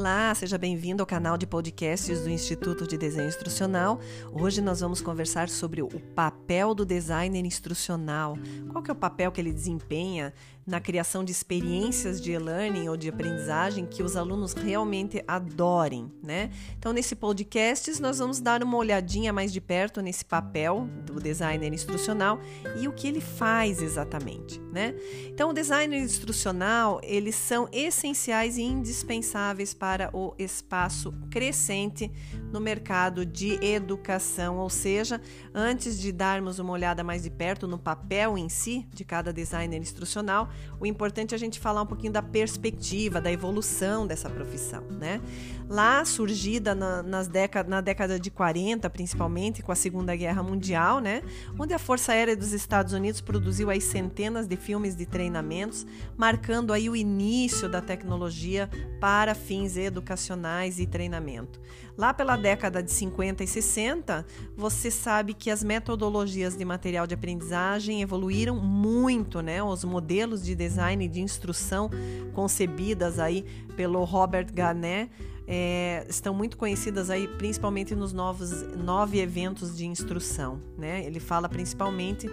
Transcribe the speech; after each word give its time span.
Olá, 0.00 0.34
seja 0.34 0.56
bem-vindo 0.56 1.02
ao 1.02 1.06
canal 1.06 1.36
de 1.36 1.46
podcasts 1.46 2.22
do 2.22 2.30
Instituto 2.30 2.86
de 2.86 2.96
Desenho 2.96 3.28
Instrucional. 3.28 4.00
Hoje 4.32 4.62
nós 4.62 4.80
vamos 4.80 5.02
conversar 5.02 5.50
sobre 5.50 5.82
o 5.82 6.00
papel 6.14 6.74
do 6.74 6.86
designer 6.86 7.44
instrucional. 7.44 8.38
Qual 8.70 8.82
que 8.82 8.90
é 8.90 8.94
o 8.94 8.96
papel 8.96 9.30
que 9.30 9.42
ele 9.42 9.52
desempenha 9.52 10.32
na 10.66 10.80
criação 10.80 11.24
de 11.24 11.32
experiências 11.32 12.20
de 12.20 12.30
e-learning 12.30 12.88
ou 12.88 12.96
de 12.96 13.08
aprendizagem 13.08 13.84
que 13.84 14.02
os 14.02 14.16
alunos 14.16 14.52
realmente 14.52 15.22
adorem, 15.26 16.10
né? 16.22 16.50
Então, 16.78 16.92
nesse 16.92 17.16
podcast, 17.16 18.00
nós 18.00 18.20
vamos 18.20 18.40
dar 18.40 18.62
uma 18.62 18.76
olhadinha 18.76 19.32
mais 19.32 19.52
de 19.52 19.60
perto 19.60 20.00
nesse 20.00 20.24
papel 20.24 20.88
do 21.04 21.14
designer 21.14 21.72
instrucional 21.72 22.38
e 22.78 22.86
o 22.86 22.92
que 22.92 23.08
ele 23.08 23.20
faz 23.20 23.82
exatamente, 23.82 24.60
né? 24.72 24.94
Então, 25.26 25.50
o 25.50 25.52
designer 25.52 26.00
instrucional, 26.00 27.00
eles 27.02 27.34
são 27.34 27.68
essenciais 27.72 28.56
e 28.56 28.62
indispensáveis 28.62 29.74
para 29.74 29.89
o 30.12 30.34
espaço 30.38 31.12
crescente 31.30 32.10
no 32.52 32.60
mercado 32.60 33.24
de 33.26 33.58
educação, 33.64 34.58
ou 34.58 34.70
seja, 34.70 35.20
antes 35.54 35.98
de 35.98 36.12
darmos 36.12 36.58
uma 36.58 36.72
olhada 36.72 37.02
mais 37.02 37.22
de 37.22 37.30
perto 37.30 37.66
no 37.66 37.78
papel 37.78 38.38
em 38.38 38.48
si 38.48 38.86
de 38.92 39.04
cada 39.04 39.32
designer 39.32 39.80
instrucional, 39.80 40.48
o 40.78 40.86
importante 40.86 41.34
é 41.34 41.36
a 41.36 41.38
gente 41.38 41.58
falar 41.58 41.82
um 41.82 41.86
pouquinho 41.86 42.12
da 42.12 42.22
perspectiva, 42.22 43.20
da 43.20 43.30
evolução 43.30 44.06
dessa 44.06 44.30
profissão, 44.30 44.82
né? 44.90 45.20
Lá, 45.68 46.04
surgida 46.04 46.74
na, 46.74 47.02
nas 47.02 47.28
década, 47.28 47.68
na 47.68 47.80
década 47.80 48.18
de 48.18 48.30
40, 48.30 48.88
principalmente 48.90 49.62
com 49.62 49.70
a 49.70 49.76
Segunda 49.76 50.14
Guerra 50.16 50.42
Mundial, 50.42 51.00
né? 51.00 51.22
Onde 51.58 51.74
a 51.74 51.78
Força 51.78 52.12
Aérea 52.12 52.36
dos 52.36 52.52
Estados 52.52 52.92
Unidos 52.92 53.20
produziu 53.20 53.70
aí 53.70 53.80
centenas 53.80 54.46
de 54.46 54.56
filmes 54.56 54.96
de 54.96 55.06
treinamentos, 55.06 55.86
marcando 56.16 56.72
aí 56.72 56.88
o 56.90 56.96
início 56.96 57.68
da 57.68 57.80
tecnologia 57.80 58.68
para 59.00 59.34
fins 59.34 59.76
educacionais 59.84 60.78
e 60.78 60.86
treinamento. 60.86 61.60
Lá 61.96 62.14
pela 62.14 62.36
década 62.36 62.82
de 62.82 62.90
50 62.90 63.44
e 63.44 63.46
60, 63.46 64.26
você 64.56 64.90
sabe 64.90 65.34
que 65.34 65.50
as 65.50 65.62
metodologias 65.62 66.56
de 66.56 66.64
material 66.64 67.06
de 67.06 67.14
aprendizagem 67.14 68.00
evoluíram 68.00 68.56
muito, 68.56 69.40
né? 69.40 69.62
Os 69.62 69.84
modelos 69.84 70.44
de 70.44 70.54
design 70.54 71.06
de 71.08 71.20
instrução 71.20 71.90
concebidas 72.32 73.18
aí 73.18 73.44
pelo 73.76 74.02
Robert 74.04 74.52
Garnet 74.52 75.10
é, 75.52 76.06
estão 76.08 76.32
muito 76.32 76.56
conhecidas 76.56 77.10
aí, 77.10 77.26
principalmente 77.26 77.94
nos 77.94 78.12
novos 78.12 78.62
nove 78.76 79.18
eventos 79.18 79.76
de 79.76 79.84
instrução, 79.84 80.60
né? 80.78 81.04
Ele 81.04 81.18
fala 81.18 81.48
principalmente 81.48 82.30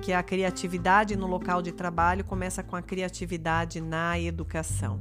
que 0.00 0.12
a 0.12 0.22
criatividade 0.22 1.16
no 1.16 1.26
local 1.26 1.60
de 1.60 1.72
trabalho 1.72 2.24
começa 2.24 2.62
com 2.62 2.76
a 2.76 2.82
criatividade 2.82 3.80
na 3.80 4.18
educação. 4.18 5.00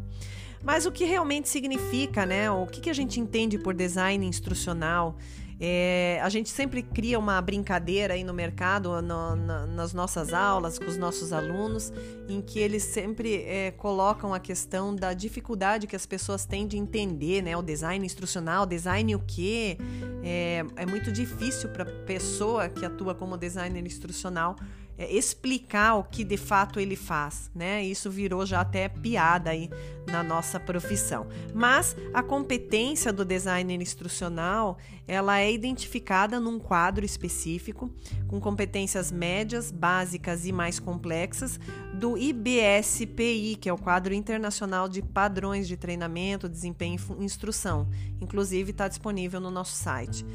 Mas 0.64 0.86
o 0.86 0.92
que 0.92 1.06
realmente 1.06 1.48
significa, 1.48 2.26
né? 2.26 2.52
O 2.52 2.68
que, 2.68 2.82
que 2.82 2.90
a 2.90 2.94
gente 2.94 3.20
entende 3.20 3.58
por 3.58 3.74
design 3.74 4.26
instrucional? 4.26 5.18
É, 5.62 6.22
a 6.24 6.30
gente 6.30 6.50
sempre 6.50 6.82
cria 6.82 7.20
uma 7.20 7.42
brincadeira 7.42 8.14
aí 8.14 8.24
no 8.24 8.34
mercado, 8.34 9.02
no, 9.02 9.36
na, 9.36 9.66
nas 9.68 9.94
nossas 9.94 10.34
aulas, 10.34 10.80
com 10.80 10.86
os 10.86 10.96
nossos 10.96 11.34
alunos, 11.34 11.92
em 12.30 12.42
que 12.42 12.60
eles 12.60 12.84
sempre 12.84 13.44
é, 13.44 13.72
colocam 13.72 14.34
a 14.34 14.40
questão 14.40 14.96
da 14.96 15.14
dificuldade 15.14 15.86
que 15.86 15.98
as 15.98 16.06
pessoas 16.06 16.46
têm 16.46 16.66
de 16.66 16.78
entender, 16.78 17.42
né? 17.42 17.58
O 17.58 17.62
design 17.62 18.06
instrucional, 18.06 18.66
design 18.66 19.14
o 19.16 19.20
quê? 19.20 19.78
É, 20.24 20.64
é 20.78 20.86
muito 20.86 21.12
difícil 21.12 21.68
para 21.70 21.84
a 21.84 22.06
pessoa 22.06 22.70
que 22.70 22.86
atua 22.86 23.14
como 23.14 23.36
designer 23.36 23.86
instrucional 23.86 24.56
explicar 25.00 25.95
o 25.95 26.03
que 26.03 26.23
de 26.23 26.36
fato 26.36 26.80
ele 26.80 26.95
faz, 26.95 27.50
né? 27.55 27.83
Isso 27.83 28.09
virou 28.11 28.45
já 28.45 28.61
até 28.61 28.89
piada 28.89 29.52
aí 29.52 29.69
na 30.08 30.23
nossa 30.23 30.59
profissão. 30.59 31.28
Mas 31.53 31.96
a 32.13 32.22
competência 32.22 33.13
do 33.13 33.24
designer 33.24 33.81
instrucional, 33.81 34.78
ela 35.07 35.40
é 35.40 35.51
identificada 35.51 36.40
num 36.40 36.59
quadro 36.59 37.06
específico, 37.06 37.90
com 38.28 38.40
competências 38.41 39.12
médias, 39.12 39.72
básicas 39.72 40.46
e 40.46 40.51
mais 40.51 40.79
complexas 40.79 41.59
do 41.94 42.18
IBSPI, 42.18 43.56
que 43.56 43.69
é 43.69 43.74
o 43.74 43.78
quadro 43.78 44.13
internacional 44.13 44.90
de 44.90 45.01
padrões 45.01 45.68
de 45.68 45.78
treinamento, 45.78 46.50
desempenho 46.50 47.00
e 47.19 47.24
instrução. 47.24 47.88
Inclusive 48.19 48.72
está 48.72 48.88
disponível 48.88 49.40
no 49.40 49.51
nosso 49.51 49.75
site. 49.75 50.25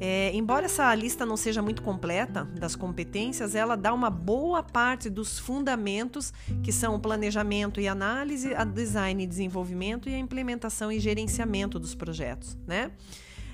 É, 0.00 0.30
embora 0.32 0.66
essa 0.66 0.94
lista 0.94 1.26
não 1.26 1.36
seja 1.36 1.60
muito 1.60 1.82
completa 1.82 2.44
das 2.44 2.76
competências, 2.76 3.54
ela 3.54 3.76
dá 3.76 3.92
uma 3.92 4.10
boa 4.10 4.62
parte 4.62 5.10
dos 5.10 5.38
fundamentos 5.38 6.32
que 6.62 6.72
são 6.72 6.94
o 6.94 7.00
planejamento 7.00 7.80
e 7.80 7.88
análise, 7.88 8.54
a 8.54 8.64
design 8.64 9.24
e 9.24 9.26
desenvolvimento 9.26 10.08
e 10.08 10.14
a 10.14 10.18
implementação 10.18 10.92
e 10.92 11.00
gerenciamento 11.00 11.78
dos 11.78 11.94
projetos, 11.94 12.56
né? 12.66 12.92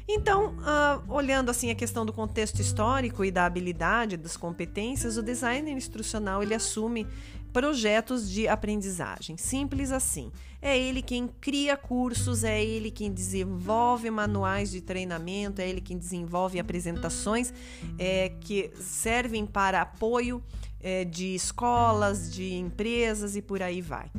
Então, 0.06 0.54
uh, 0.58 1.12
olhando 1.12 1.50
assim 1.50 1.70
a 1.70 1.74
questão 1.74 2.04
do 2.04 2.12
contexto 2.12 2.60
histórico 2.60 3.24
e 3.24 3.30
da 3.30 3.46
habilidade, 3.46 4.18
das 4.18 4.36
competências, 4.36 5.16
o 5.16 5.22
designer 5.22 5.72
instrucional 5.72 6.42
ele 6.42 6.54
assume 6.54 7.06
projetos 7.54 8.28
de 8.28 8.48
aprendizagem. 8.48 9.36
Simples 9.36 9.92
assim. 9.92 10.32
É 10.60 10.76
ele 10.76 11.00
quem 11.00 11.28
cria 11.28 11.76
cursos, 11.76 12.42
é 12.42 12.62
ele 12.62 12.90
quem 12.90 13.12
desenvolve 13.12 14.10
manuais 14.10 14.72
de 14.72 14.80
treinamento, 14.80 15.60
é 15.60 15.68
ele 15.68 15.80
quem 15.80 15.96
desenvolve 15.96 16.58
apresentações 16.58 17.54
é, 17.96 18.30
que 18.40 18.72
servem 18.80 19.46
para 19.46 19.82
apoio 19.82 20.42
é, 20.80 21.04
de 21.04 21.34
escolas, 21.34 22.32
de 22.32 22.54
empresas 22.54 23.36
e 23.36 23.42
por 23.42 23.62
aí 23.62 23.80
vai. 23.80 24.10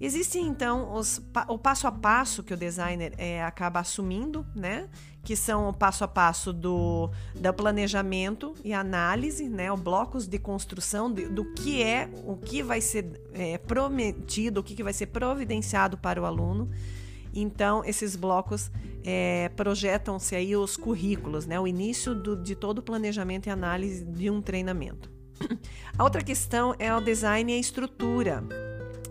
Existem 0.00 0.46
então 0.46 0.94
os, 0.94 1.20
o 1.48 1.58
passo 1.58 1.86
a 1.86 1.92
passo 1.92 2.42
que 2.42 2.54
o 2.54 2.56
designer 2.56 3.12
é, 3.18 3.42
acaba 3.42 3.80
assumindo, 3.80 4.46
né? 4.54 4.88
Que 5.24 5.34
são 5.34 5.68
o 5.68 5.72
passo 5.72 6.04
a 6.04 6.08
passo 6.08 6.52
do, 6.52 7.10
do 7.34 7.54
planejamento 7.54 8.54
e 8.62 8.74
análise, 8.74 9.48
né, 9.48 9.72
o 9.72 9.76
blocos 9.76 10.28
de 10.28 10.38
construção 10.38 11.10
de, 11.10 11.26
do 11.26 11.52
que 11.54 11.82
é, 11.82 12.10
o 12.26 12.36
que 12.36 12.62
vai 12.62 12.82
ser 12.82 13.20
é, 13.32 13.56
prometido, 13.56 14.60
o 14.60 14.62
que, 14.62 14.74
que 14.74 14.82
vai 14.82 14.92
ser 14.92 15.06
providenciado 15.06 15.96
para 15.96 16.20
o 16.20 16.26
aluno. 16.26 16.70
Então, 17.34 17.82
esses 17.84 18.14
blocos 18.14 18.70
é, 19.02 19.48
projetam-se 19.56 20.36
aí 20.36 20.54
os 20.54 20.76
currículos, 20.76 21.46
né, 21.46 21.58
o 21.58 21.66
início 21.66 22.14
do, 22.14 22.36
de 22.36 22.54
todo 22.54 22.78
o 22.78 22.82
planejamento 22.82 23.46
e 23.46 23.50
análise 23.50 24.04
de 24.04 24.30
um 24.30 24.42
treinamento. 24.42 25.10
A 25.96 26.04
outra 26.04 26.22
questão 26.22 26.74
é 26.78 26.94
o 26.94 27.00
design 27.00 27.50
e 27.50 27.56
a 27.56 27.58
estrutura. 27.58 28.44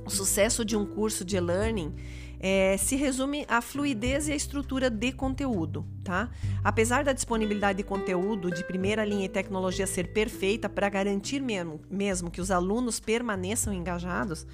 O 0.06 0.10
sucesso 0.10 0.64
de 0.64 0.78
um 0.78 0.86
curso 0.86 1.26
de 1.26 1.38
e-learning 1.38 1.94
é, 2.40 2.76
se 2.78 2.98
resume 2.98 3.46
à 3.48 3.62
fluidez 3.62 4.28
e 4.28 4.34
à 4.34 4.36
estrutura 4.36 4.90
de 4.90 5.14
conteúdo, 5.14 5.86
tá? 6.04 6.30
Apesar 6.64 7.04
da 7.04 7.14
disponibilidade 7.14 7.78
de 7.78 7.84
conteúdo 7.84 8.52
de 8.52 8.64
primeira 8.64 9.06
linha 9.06 9.26
e 9.26 9.30
tecnologia 9.30 9.88
ser 9.88 10.14
perfeita 10.14 10.68
para 10.68 10.90
garantir 10.90 11.42
mesmo, 11.42 11.82
mesmo 11.90 12.30
que 12.30 12.42
os 12.42 12.52
alunos 12.52 13.00
permaneçam 13.00 13.74
engajados, 13.74 14.46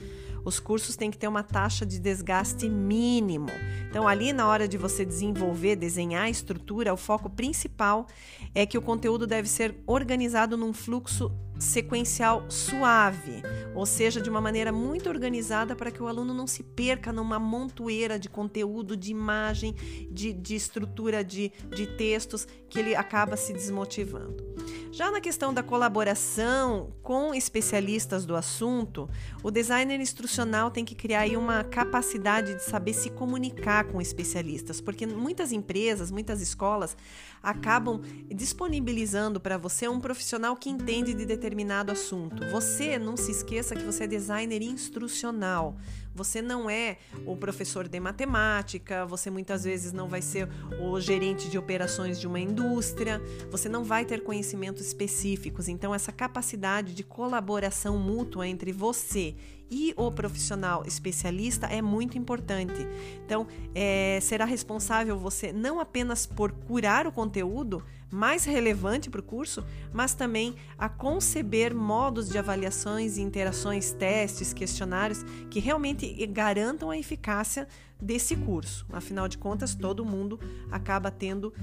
os 0.44 0.60
cursos 0.60 0.96
têm 0.96 1.12
que 1.12 1.18
ter 1.18 1.28
uma 1.28 1.44
taxa 1.44 1.86
de 1.86 2.00
desgaste 2.00 2.70
mínimo. 2.70 3.50
Então, 3.90 4.08
ali 4.08 4.32
na 4.34 4.48
hora 4.48 4.68
de 4.68 4.78
você 4.78 5.04
desenvolver, 5.04 5.76
desenhar 5.76 6.24
a 6.24 6.30
estrutura, 6.30 6.94
o 6.94 6.98
foco 6.98 7.30
principal 7.30 8.08
é 8.54 8.66
que 8.66 8.78
o 8.78 8.82
conteúdo 8.82 9.28
deve 9.28 9.50
ser 9.50 9.76
organizado 9.86 10.56
num 10.56 10.74
fluxo 10.74 11.32
sequencial 11.60 12.46
suave, 12.50 13.44
ou 13.76 13.86
seja, 13.86 14.22
de 14.22 14.30
uma 14.30 14.40
maneira 14.40 14.72
muito 14.72 15.10
organizada 15.10 15.76
para 15.76 15.92
que 15.92 16.02
o 16.02 16.08
aluno 16.08 16.34
não 16.34 16.48
se 16.48 16.64
perca 16.64 17.12
numa 17.12 17.38
montoeira 17.38 18.18
de 18.18 18.30
conteúdo, 18.30 18.96
de 18.96 19.12
imagem, 19.12 19.76
de, 20.10 20.32
de 20.32 20.56
estrutura 20.56 21.24
de, 21.24 21.39
de 21.48 21.88
textos, 21.88 22.46
que 22.70 22.78
ele 22.78 22.96
acaba 22.96 23.38
se 23.38 23.54
desmotivando. 23.54 24.50
Já 24.92 25.12
na 25.12 25.22
questão 25.22 25.54
da 25.54 25.64
colaboração 25.64 26.92
com 27.02 27.34
especialistas 27.34 28.26
do 28.26 28.36
assunto, 28.36 29.10
o 29.42 29.50
designer 29.52 30.00
instrucional 30.02 30.72
tem 30.72 30.84
que 30.84 30.96
criar 30.96 31.28
uma 31.38 31.64
capacidade 31.64 32.56
de 32.56 32.64
saber 32.64 32.94
se 32.94 33.10
comunicar 33.12 33.86
com 33.86 34.02
especialistas, 34.02 34.82
porque 34.82 35.06
muitas 35.06 35.52
empresas, 35.52 36.12
muitas 36.12 36.42
escolas 36.42 36.98
acabam 37.42 38.02
disponibilizando 38.34 39.40
para 39.40 39.58
você 39.58 39.88
um 39.88 40.00
profissional 40.00 40.56
que 40.56 40.70
entende 40.70 41.14
de 41.14 41.26
determinado 41.26 41.92
assunto. 41.92 42.46
Você 42.52 42.98
não 43.00 43.18
se 43.18 43.32
esqueça 43.32 43.76
que 43.76 43.84
você 43.84 44.04
é 44.04 44.08
designer 44.08 44.62
instrucional. 44.62 45.76
Você 46.14 46.42
não 46.42 46.70
é 46.70 46.98
o 47.26 47.38
professor 47.38 47.88
de 47.88 48.00
matemática, 48.00 49.06
você 49.06 49.30
muitas 49.30 49.64
vezes 49.64 49.94
não 49.94 50.10
vai 50.10 50.22
ser 50.22 50.50
o 50.82 51.00
gerente 51.00 51.50
de 51.50 51.58
operações 51.58 52.20
de 52.20 52.28
uma 52.28 52.40
indústria, 52.40 53.22
você 53.50 53.70
não 53.70 53.84
vai 53.84 54.04
ter 54.04 54.22
conhecimentos 54.24 54.86
específicos. 54.86 55.70
Então, 55.70 55.96
essa 55.96 56.12
capacidade 56.12 56.94
de 56.94 57.04
colaboração 57.04 57.98
mútua 57.98 58.48
entre 58.48 58.74
você 58.74 59.36
e 59.72 59.94
o 59.96 60.12
profissional 60.12 60.84
especialista 60.86 61.68
é 61.68 61.82
muito 61.82 62.18
importante. 62.18 62.88
Então, 63.24 63.48
é, 63.76 64.20
será 64.22 64.46
responsável 64.46 65.18
você 65.18 65.54
não 65.54 65.80
apenas 65.80 66.26
por 66.26 66.52
curar 66.52 67.06
o 67.06 67.12
conteúdo 67.30 67.84
mais 68.12 68.44
relevante 68.44 69.08
para 69.08 69.22
o 69.22 69.24
curso, 69.24 69.64
mas 69.94 70.16
também 70.16 70.56
a 70.80 70.90
conceber 70.90 71.76
modos 71.76 72.28
de 72.28 72.40
avaliações, 72.40 73.20
interações, 73.20 73.92
testes, 73.92 74.52
questionários 74.52 75.24
que 75.52 75.60
realmente 75.60 76.26
garantam 76.26 76.90
a 76.90 76.98
eficácia 76.98 77.68
desse 78.02 78.36
curso. 78.36 78.84
Afinal 78.92 79.28
de 79.28 79.38
contas, 79.38 79.76
todo 79.76 80.04
mundo 80.04 80.40
acaba 80.72 81.12
tendo 81.12 81.54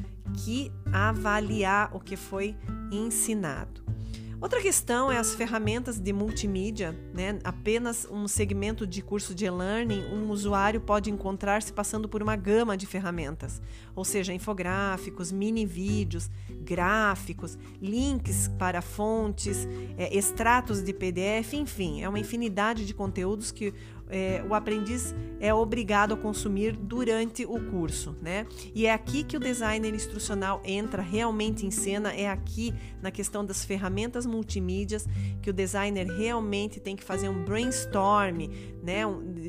que 0.44 0.70
avaliar 0.92 1.90
o 1.92 1.98
que 1.98 2.16
foi 2.16 2.54
ensinado. 2.92 3.85
Outra 4.38 4.60
questão 4.60 5.10
é 5.10 5.16
as 5.16 5.34
ferramentas 5.34 5.98
de 5.98 6.12
multimídia, 6.12 6.94
né? 7.14 7.38
Apenas 7.42 8.06
um 8.10 8.28
segmento 8.28 8.86
de 8.86 9.00
curso 9.00 9.34
de 9.34 9.46
e-learning, 9.46 10.04
um 10.12 10.28
usuário 10.30 10.78
pode 10.78 11.10
encontrar-se 11.10 11.72
passando 11.72 12.06
por 12.06 12.22
uma 12.22 12.36
gama 12.36 12.76
de 12.76 12.84
ferramentas, 12.84 13.62
ou 13.94 14.04
seja, 14.04 14.34
infográficos, 14.34 15.32
mini 15.32 15.64
vídeos, 15.64 16.30
gráficos, 16.60 17.56
links 17.80 18.48
para 18.58 18.82
fontes, 18.82 19.66
é, 19.96 20.14
extratos 20.14 20.82
de 20.82 20.92
PDF, 20.92 21.54
enfim, 21.54 22.02
é 22.02 22.08
uma 22.08 22.18
infinidade 22.18 22.84
de 22.84 22.92
conteúdos 22.92 23.50
que 23.50 23.72
é, 24.08 24.44
o 24.48 24.54
aprendiz 24.54 25.14
é 25.40 25.52
obrigado 25.52 26.14
a 26.14 26.16
consumir 26.16 26.72
durante 26.76 27.44
o 27.44 27.60
curso, 27.70 28.16
né? 28.22 28.46
E 28.74 28.86
é 28.86 28.92
aqui 28.92 29.22
que 29.22 29.36
o 29.36 29.40
designer 29.40 29.94
instrucional 29.94 30.62
entra 30.64 31.02
realmente 31.02 31.66
em 31.66 31.70
cena, 31.70 32.12
é 32.12 32.28
aqui 32.28 32.72
na 33.02 33.10
questão 33.10 33.44
das 33.44 33.64
ferramentas 33.64 34.24
multimídias 34.26 35.06
que 35.42 35.50
o 35.50 35.52
designer 35.52 36.06
realmente 36.06 36.80
tem 36.80 36.96
que 36.96 37.04
fazer 37.04 37.28
um 37.28 37.44
brainstorm, 37.44 38.48
né? 38.82 39.02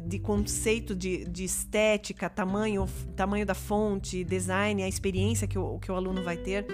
De 0.05 0.19
conceito 0.19 0.95
de, 0.95 1.25
de 1.25 1.43
estética, 1.43 2.29
tamanho, 2.29 2.85
tamanho 3.15 3.45
da 3.45 3.55
fonte, 3.55 4.23
design, 4.23 4.83
a 4.83 4.87
experiência 4.87 5.47
que 5.47 5.57
o, 5.57 5.79
que 5.79 5.91
o 5.91 5.95
aluno 5.95 6.23
vai 6.23 6.37
ter 6.37 6.65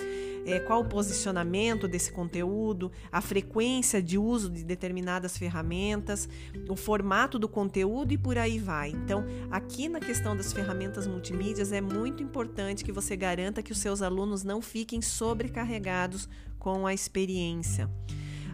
é, 0.45 0.59
qual 0.59 0.81
o 0.81 0.85
posicionamento 0.85 1.87
desse 1.87 2.11
conteúdo, 2.11 2.91
a 3.11 3.21
frequência 3.21 4.01
de 4.01 4.17
uso 4.17 4.49
de 4.49 4.63
determinadas 4.63 5.37
ferramentas, 5.37 6.27
o 6.69 6.75
formato 6.75 7.39
do 7.39 7.47
conteúdo 7.47 8.13
e 8.13 8.17
por 8.17 8.37
aí 8.37 8.59
vai. 8.59 8.89
Então, 8.89 9.25
aqui 9.51 9.87
na 9.87 9.99
questão 9.99 10.35
das 10.35 10.51
ferramentas 10.51 11.07
multimídias, 11.07 11.71
é 11.71 11.81
muito 11.81 12.21
importante 12.21 12.83
que 12.83 12.91
você 12.91 13.15
garanta 13.15 13.63
que 13.63 13.71
os 13.71 13.77
seus 13.77 14.01
alunos 14.01 14.43
não 14.43 14.61
fiquem 14.61 15.01
sobrecarregados 15.01 16.27
com 16.59 16.87
a 16.87 16.93
experiência. 16.93 17.89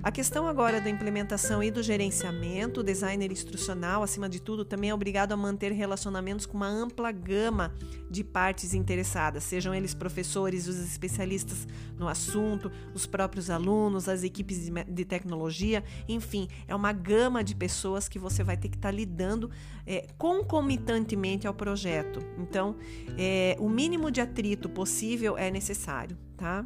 A 0.01 0.11
questão 0.11 0.47
agora 0.47 0.79
da 0.79 0.89
implementação 0.89 1.61
e 1.61 1.69
do 1.69 1.83
gerenciamento, 1.83 2.79
o 2.79 2.83
designer 2.83 3.31
instrucional, 3.33 4.01
acima 4.01 4.29
de 4.29 4.41
tudo, 4.41 4.63
também 4.63 4.91
é 4.91 4.93
obrigado 4.93 5.33
a 5.33 5.37
manter 5.37 5.73
relacionamentos 5.73 6.45
com 6.45 6.55
uma 6.55 6.69
ampla 6.69 7.11
gama 7.11 7.73
de 8.09 8.23
partes 8.23 8.73
interessadas, 8.73 9.43
sejam 9.43 9.75
eles 9.75 9.93
professores, 9.93 10.67
os 10.69 10.79
especialistas 10.79 11.67
no 11.97 12.07
assunto, 12.07 12.71
os 12.93 13.05
próprios 13.05 13.49
alunos, 13.49 14.07
as 14.07 14.23
equipes 14.23 14.71
de, 14.87 15.05
tecnologia, 15.05 15.83
enfim, 16.07 16.47
é 16.65 16.73
uma 16.73 16.93
gama 16.93 17.43
de 17.43 17.53
pessoas 17.53 18.07
que 18.07 18.17
você 18.17 18.41
vai 18.41 18.55
ter 18.55 18.69
que 18.69 18.77
estar 18.77 18.89
tá 18.89 18.95
lidando 18.95 19.51
é, 19.85 20.07
concomitantemente 20.17 21.45
ao 21.45 21.53
projeto. 21.53 22.21
Então, 22.37 22.77
é, 23.17 23.57
o 23.59 23.67
mínimo 23.67 24.09
de 24.09 24.21
atrito 24.21 24.69
possível 24.69 25.37
é 25.37 25.51
necessário, 25.51 26.17
tá? 26.37 26.65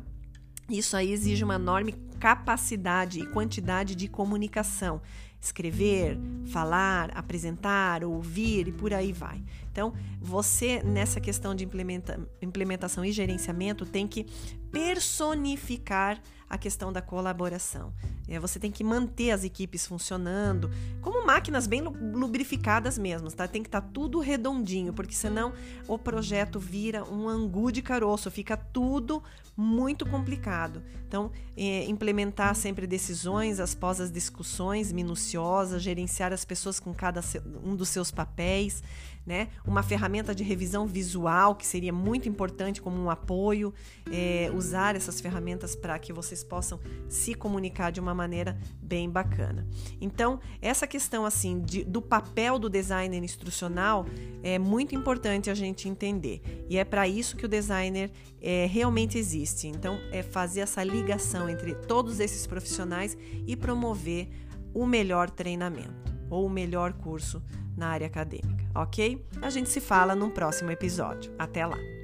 Isso 0.69 0.95
aí 0.95 1.12
exige 1.12 1.44
uma 1.44 1.56
enorme 1.56 1.94
capacidade 2.19 3.19
e 3.19 3.25
quantidade 3.25 3.95
de 3.95 4.07
comunicação. 4.07 5.01
Escrever, 5.42 6.18
falar, 6.45 7.12
apresentar, 7.18 8.04
ouvir 8.04 8.69
e 8.69 8.71
por 8.71 8.94
aí 8.94 9.12
vai. 9.12 9.44
Então, 9.69 9.94
você, 10.21 10.81
nessa 10.83 11.19
questão 11.19 11.54
de 11.54 11.65
implementa, 11.65 12.18
implementação 12.42 13.04
e 13.04 13.12
gerenciamento, 13.12 13.86
tem 13.86 14.07
que 14.07 14.25
personificar 14.71 16.21
a 16.53 16.57
questão 16.57 16.94
da 16.94 17.01
colaboração. 17.01 17.91
É, 18.27 18.39
você 18.39 18.59
tem 18.59 18.71
que 18.71 18.83
manter 18.83 19.31
as 19.31 19.44
equipes 19.44 19.88
funcionando 19.88 20.69
como 21.01 21.25
máquinas 21.25 21.65
bem 21.65 21.81
lubrificadas 21.81 22.95
mesmo, 22.95 23.31
tá? 23.31 23.47
Tem 23.47 23.63
que 23.63 23.67
estar 23.67 23.81
tá 23.81 23.89
tudo 23.91 24.19
redondinho, 24.19 24.94
porque 24.94 25.15
senão 25.15 25.53
o 25.88 25.97
projeto 25.97 26.59
vira 26.59 27.03
um 27.03 27.27
angu 27.27 27.71
de 27.71 27.81
caroço, 27.81 28.29
fica 28.29 28.55
tudo 28.55 29.23
muito 29.57 30.05
complicado. 30.05 30.83
Então, 31.07 31.31
é, 31.57 31.85
implementar 31.85 32.55
sempre 32.55 32.85
decisões 32.85 33.59
após 33.59 34.00
as 34.00 34.11
discussões 34.11 34.91
minuciosas, 34.91 35.81
gerenciar 35.81 36.31
as 36.31 36.45
pessoas 36.45 36.79
com 36.79 36.94
cada 36.94 37.21
um 37.63 37.75
dos 37.75 37.89
seus 37.89 38.11
papéis, 38.11 38.83
né? 39.25 39.49
Uma 39.65 39.81
ferramenta 39.81 40.35
de 40.35 40.43
revisão 40.43 40.85
visual 40.85 41.55
que 41.55 41.65
seria 41.65 41.93
muito 41.93 42.27
importante 42.27 42.81
como 42.81 43.01
um 43.01 43.09
apoio, 43.09 43.73
é, 44.11 44.51
usar 44.53 44.95
essas 44.95 45.21
ferramentas 45.21 45.75
para 45.75 45.97
que 45.97 46.11
vocês 46.11 46.43
possam 46.43 46.79
se 47.07 47.33
comunicar 47.33 47.91
de 47.91 47.99
uma 47.99 48.13
maneira 48.13 48.57
bem 48.81 49.09
bacana. 49.09 49.67
Então, 50.01 50.39
essa 50.61 50.85
questão 50.85 51.25
assim 51.25 51.61
de, 51.61 51.83
do 51.83 52.01
papel 52.01 52.59
do 52.59 52.69
designer 52.69 53.23
instrucional 53.23 54.05
é 54.41 54.59
muito 54.59 54.93
importante 54.93 55.49
a 55.49 55.53
gente 55.53 55.87
entender 55.87 56.65
e 56.69 56.77
é 56.77 56.83
para 56.83 57.07
isso 57.07 57.37
que 57.37 57.45
o 57.45 57.49
designer 57.49 58.11
é, 58.41 58.65
realmente 58.65 59.17
existe. 59.17 59.67
Então, 59.67 59.99
é 60.11 60.21
fazer 60.21 60.61
essa 60.61 60.83
ligação 60.83 61.49
entre 61.49 61.73
todos 61.75 62.19
esses 62.19 62.45
profissionais 62.45 63.17
e 63.47 63.55
promover 63.55 64.27
o 64.73 64.85
melhor 64.85 65.29
treinamento 65.29 66.12
ou 66.33 66.45
o 66.45 66.50
melhor 66.50 66.94
curso 66.94 67.41
na 67.77 67.88
área 67.88 68.07
acadêmica, 68.07 68.65
ok? 68.75 69.25
A 69.41 69.50
gente 69.50 69.69
se 69.69 69.80
fala 69.80 70.15
num 70.15 70.30
próximo 70.30 70.71
episódio. 70.71 71.31
Até 71.38 71.65
lá! 71.65 72.02